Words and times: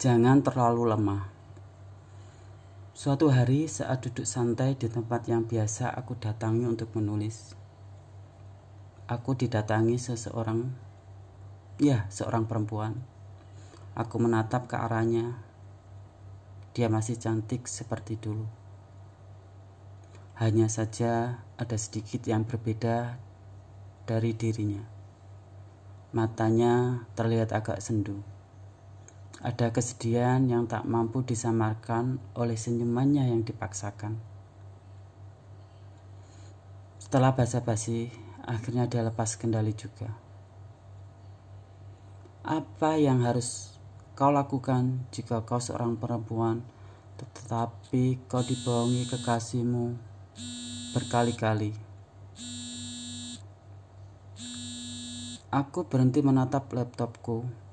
Jangan 0.00 0.40
terlalu 0.40 0.96
lemah. 0.96 1.28
Suatu 2.96 3.28
hari 3.28 3.68
saat 3.68 4.00
duduk 4.00 4.24
santai 4.24 4.72
di 4.72 4.88
tempat 4.88 5.28
yang 5.28 5.44
biasa 5.44 5.92
aku 5.92 6.16
datangi 6.16 6.64
untuk 6.64 6.88
menulis, 6.96 7.52
aku 9.04 9.36
didatangi 9.36 10.00
seseorang, 10.00 10.72
ya 11.76 12.08
seorang 12.08 12.48
perempuan. 12.48 12.96
Aku 13.92 14.16
menatap 14.16 14.72
ke 14.72 14.80
arahnya. 14.80 15.36
Dia 16.72 16.88
masih 16.88 17.20
cantik 17.20 17.68
seperti 17.68 18.16
dulu. 18.16 18.48
Hanya 20.40 20.72
saja 20.72 21.44
ada 21.60 21.76
sedikit 21.76 22.24
yang 22.24 22.48
berbeda 22.48 23.20
dari 24.08 24.32
dirinya. 24.32 24.80
Matanya 26.16 27.04
terlihat 27.12 27.52
agak 27.52 27.84
sendu 27.84 28.39
ada 29.40 29.72
kesedihan 29.72 30.44
yang 30.44 30.68
tak 30.68 30.84
mampu 30.84 31.24
disamarkan 31.24 32.20
oleh 32.36 32.60
senyumannya 32.60 33.32
yang 33.32 33.40
dipaksakan. 33.40 34.20
Setelah 37.00 37.32
basa-basi, 37.32 38.12
akhirnya 38.44 38.84
dia 38.84 39.00
lepas 39.00 39.40
kendali 39.40 39.72
juga. 39.72 40.12
Apa 42.44 43.00
yang 43.00 43.24
harus 43.24 43.80
kau 44.12 44.28
lakukan 44.28 45.08
jika 45.08 45.40
kau 45.48 45.56
seorang 45.56 45.96
perempuan 45.96 46.60
tetapi 47.16 48.20
kau 48.28 48.44
dibohongi 48.44 49.08
kekasihmu 49.08 49.96
berkali-kali? 50.92 51.72
Aku 55.48 55.88
berhenti 55.88 56.20
menatap 56.20 56.70
laptopku 56.76 57.69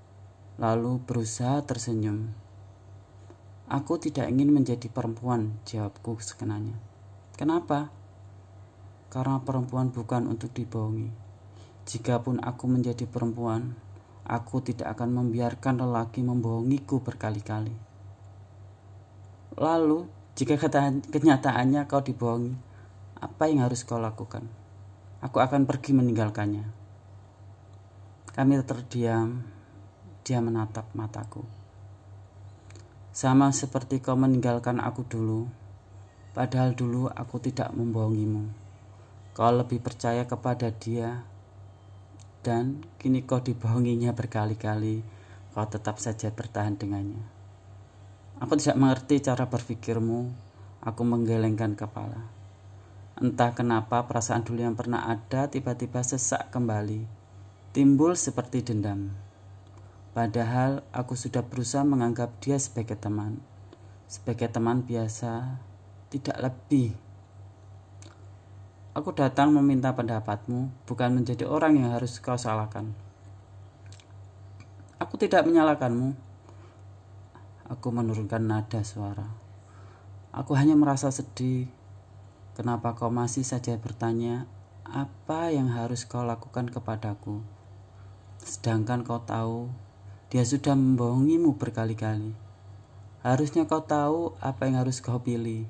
lalu 0.57 0.97
berusaha 1.05 1.61
tersenyum. 1.61 2.33
Aku 3.69 4.01
tidak 4.01 4.25
ingin 4.25 4.49
menjadi 4.49 4.89
perempuan, 4.89 5.53
jawabku 5.69 6.17
sekenanya. 6.17 6.73
Kenapa? 7.37 7.93
Karena 9.13 9.37
perempuan 9.37 9.93
bukan 9.93 10.25
untuk 10.25 10.49
dibohongi. 10.57 11.13
Jikapun 11.85 12.41
aku 12.41 12.65
menjadi 12.65 13.05
perempuan, 13.05 13.77
aku 14.25 14.65
tidak 14.65 14.97
akan 14.97 15.21
membiarkan 15.21 15.77
lelaki 15.77 16.25
membohongiku 16.25 17.05
berkali-kali. 17.05 17.77
Lalu, 19.61 20.09
jika 20.33 20.57
kenyataannya 21.13 21.85
kau 21.85 22.01
dibohongi, 22.01 22.57
apa 23.21 23.43
yang 23.45 23.61
harus 23.61 23.85
kau 23.85 24.01
lakukan? 24.01 24.49
Aku 25.21 25.37
akan 25.37 25.69
pergi 25.69 25.93
meninggalkannya. 25.93 26.65
Kami 28.33 28.53
terdiam, 28.65 29.56
dia 30.27 30.43
menatap 30.43 30.91
mataku. 30.91 31.47
Sama 33.15 33.55
seperti 33.55 34.03
kau 34.03 34.19
meninggalkan 34.19 34.83
aku 34.83 35.07
dulu, 35.07 35.47
padahal 36.35 36.75
dulu 36.75 37.07
aku 37.07 37.39
tidak 37.39 37.71
membohongimu. 37.71 38.51
Kau 39.31 39.55
lebih 39.55 39.79
percaya 39.79 40.27
kepada 40.27 40.67
dia, 40.75 41.23
dan 42.43 42.83
kini 42.99 43.23
kau 43.23 43.39
dibohonginya 43.39 44.11
berkali-kali, 44.11 44.99
kau 45.55 45.63
tetap 45.63 46.03
saja 46.03 46.27
bertahan 46.27 46.75
dengannya. 46.75 47.23
Aku 48.43 48.59
tidak 48.59 48.75
mengerti 48.75 49.23
cara 49.23 49.47
berpikirmu, 49.47 50.27
aku 50.83 51.01
menggelengkan 51.07 51.79
kepala. 51.79 52.27
Entah 53.17 53.55
kenapa 53.55 54.05
perasaan 54.05 54.43
dulu 54.43 54.61
yang 54.61 54.75
pernah 54.75 55.07
ada 55.07 55.47
tiba-tiba 55.47 56.03
sesak 56.03 56.51
kembali, 56.51 57.07
timbul 57.71 58.13
seperti 58.13 58.61
dendam. 58.61 59.26
Padahal 60.17 60.81
aku 60.89 61.13
sudah 61.13 61.45
berusaha 61.45 61.85
menganggap 61.85 62.41
dia 62.41 62.57
sebagai 62.57 62.97
teman. 62.97 63.37
Sebagai 64.09 64.49
teman 64.49 64.81
biasa, 64.81 65.61
tidak 66.09 66.41
lebih. 66.41 66.97
Aku 68.97 69.13
datang 69.13 69.53
meminta 69.53 69.93
pendapatmu, 69.93 70.73
bukan 70.89 71.21
menjadi 71.21 71.45
orang 71.45 71.77
yang 71.77 71.93
harus 71.93 72.17
kau 72.17 72.33
salahkan. 72.33 72.97
Aku 74.97 75.21
tidak 75.21 75.45
menyalahkanmu. 75.45 76.17
Aku 77.69 77.87
menurunkan 77.93 78.41
nada 78.41 78.81
suara. 78.81 79.29
Aku 80.33 80.57
hanya 80.57 80.73
merasa 80.73 81.13
sedih. 81.13 81.69
Kenapa 82.57 82.97
kau 82.97 83.13
masih 83.13 83.45
saja 83.45 83.77
bertanya 83.77 84.49
apa 84.81 85.53
yang 85.53 85.69
harus 85.69 86.09
kau 86.09 86.25
lakukan 86.25 86.73
kepadaku? 86.73 87.45
Sedangkan 88.41 89.05
kau 89.05 89.21
tahu 89.21 89.69
dia 90.27 90.43
sudah 90.43 90.75
membohongimu 90.75 91.55
berkali-kali. 91.55 92.35
Harusnya 93.23 93.63
kau 93.63 93.79
tahu 93.79 94.35
apa 94.43 94.67
yang 94.67 94.83
harus 94.83 94.99
kau 94.99 95.23
pilih. 95.23 95.63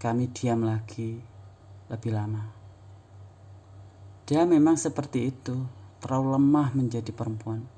Kami 0.00 0.32
diam 0.32 0.64
lagi 0.64 1.20
lebih 1.92 2.12
lama. 2.16 2.48
Dia 4.24 4.48
memang 4.48 4.80
seperti 4.80 5.28
itu, 5.28 5.68
terlalu 6.00 6.40
lemah 6.40 6.72
menjadi 6.72 7.12
perempuan. 7.12 7.68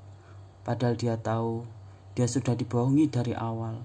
Padahal 0.63 0.95
dia 0.95 1.19
tahu 1.19 1.67
dia 2.15 2.31
sudah 2.31 2.55
dibohongi 2.55 3.11
dari 3.11 3.35
awal. 3.35 3.83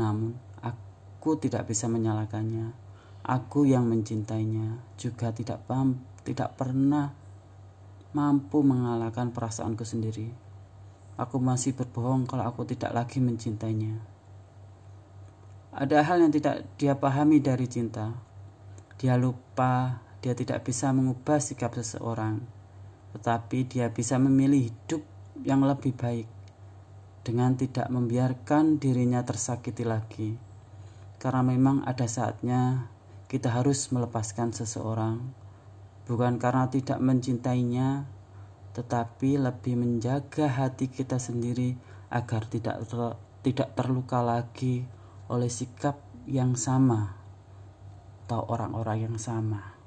Namun, 0.00 0.32
aku 0.64 1.36
tidak 1.36 1.68
bisa 1.68 1.84
menyalahkannya. 1.84 2.72
Aku 3.28 3.68
yang 3.68 3.84
mencintainya 3.84 4.80
juga 4.96 5.28
tidak 5.36 5.68
paham, 5.68 6.00
tidak 6.24 6.56
pernah 6.56 7.12
mampu 8.18 8.66
mengalahkan 8.66 9.30
perasaanku 9.30 9.86
sendiri. 9.86 10.34
Aku 11.14 11.38
masih 11.38 11.78
berbohong 11.78 12.26
kalau 12.26 12.50
aku 12.50 12.66
tidak 12.66 12.90
lagi 12.90 13.22
mencintainya. 13.22 14.02
Ada 15.70 16.02
hal 16.02 16.26
yang 16.26 16.34
tidak 16.34 16.66
dia 16.74 16.98
pahami 16.98 17.38
dari 17.38 17.70
cinta. 17.70 18.18
Dia 18.98 19.14
lupa 19.14 20.02
dia 20.18 20.34
tidak 20.34 20.66
bisa 20.66 20.90
mengubah 20.90 21.38
sikap 21.38 21.78
seseorang, 21.78 22.42
tetapi 23.14 23.70
dia 23.70 23.86
bisa 23.94 24.18
memilih 24.18 24.66
hidup 24.66 25.06
yang 25.46 25.62
lebih 25.62 25.94
baik 25.94 26.26
dengan 27.22 27.54
tidak 27.54 27.86
membiarkan 27.86 28.82
dirinya 28.82 29.22
tersakiti 29.22 29.86
lagi. 29.86 30.34
Karena 31.22 31.46
memang 31.46 31.86
ada 31.86 32.10
saatnya 32.10 32.90
kita 33.30 33.54
harus 33.54 33.94
melepaskan 33.94 34.50
seseorang 34.50 35.47
bukan 36.08 36.40
karena 36.40 36.72
tidak 36.72 36.98
mencintainya, 36.98 38.08
tetapi 38.72 39.38
lebih 39.38 39.76
menjaga 39.76 40.48
hati 40.48 40.88
kita 40.88 41.20
sendiri 41.20 41.76
agar 42.08 42.48
tidak 42.48 42.82
ter, 42.88 43.00
tidak 43.44 43.76
terluka 43.76 44.24
lagi 44.24 44.88
oleh 45.28 45.52
sikap 45.52 46.00
yang 46.24 46.56
sama 46.56 47.14
atau 48.24 48.44
orang-orang 48.48 49.08
yang 49.08 49.16
sama. 49.20 49.77